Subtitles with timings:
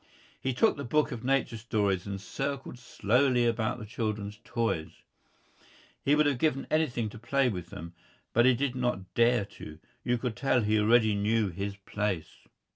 [0.41, 5.03] He took the book of nature stories and circled slowly about the children's toys.
[6.03, 7.93] He would have given anything to play with them.
[8.33, 9.77] But he did not dare to.
[10.03, 12.47] You could tell he already knew his place.